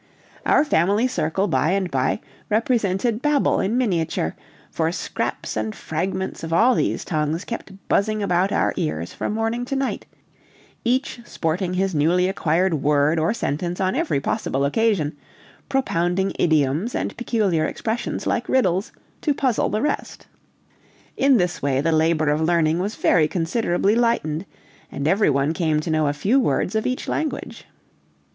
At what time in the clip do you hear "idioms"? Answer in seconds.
16.39-16.95